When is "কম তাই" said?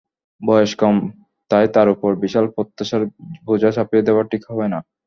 0.75-1.65